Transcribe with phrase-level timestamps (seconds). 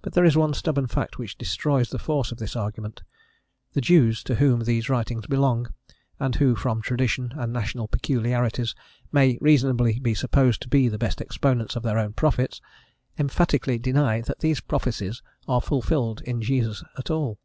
[0.00, 3.02] But there is one stubborn fact which destroys the force of this argument:
[3.74, 5.74] the Jews, to whom these writings belong,
[6.18, 8.74] and who from tradition and national peculiarities
[9.12, 12.62] may reasonably be supposed to be the best exponents of their own prophets,
[13.18, 17.38] emphatically deny that these prophecies are fulfilled in Jesus at all.